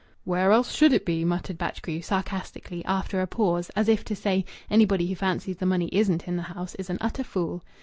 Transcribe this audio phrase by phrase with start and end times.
[0.23, 4.45] "Where else should it be?" muttered Batchgrew, sarcastically, after a pause, as if to say,
[4.67, 7.61] "Anybody who fancies the money isn't in the house is an utter fool."